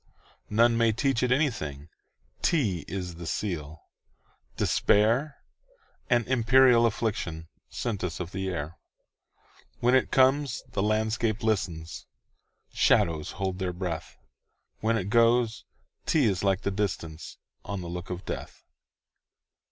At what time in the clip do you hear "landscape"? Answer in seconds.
10.81-11.43